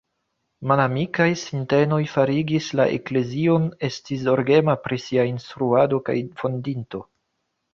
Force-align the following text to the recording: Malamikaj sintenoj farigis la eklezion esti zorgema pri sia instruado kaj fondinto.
Malamikaj 0.69 1.27
sintenoj 1.41 1.99
farigis 2.13 2.69
la 2.79 2.87
eklezion 2.95 3.67
esti 3.91 4.19
zorgema 4.23 4.79
pri 4.87 5.01
sia 5.05 5.29
instruado 5.35 6.01
kaj 6.09 6.17
fondinto. 6.43 7.05